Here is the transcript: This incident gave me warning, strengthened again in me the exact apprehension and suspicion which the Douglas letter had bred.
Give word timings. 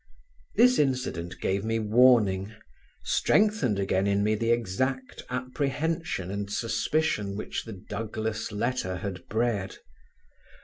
This 0.55 0.79
incident 0.79 1.39
gave 1.39 1.63
me 1.63 1.77
warning, 1.77 2.55
strengthened 3.03 3.77
again 3.77 4.07
in 4.07 4.23
me 4.23 4.33
the 4.33 4.49
exact 4.49 5.21
apprehension 5.29 6.31
and 6.31 6.51
suspicion 6.51 7.35
which 7.37 7.65
the 7.65 7.73
Douglas 7.73 8.51
letter 8.51 8.95
had 8.95 9.27
bred. 9.27 9.77